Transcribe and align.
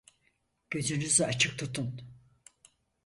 Gözünüzü 0.69 1.23
açık 1.25 1.57
tutun. 1.59 2.01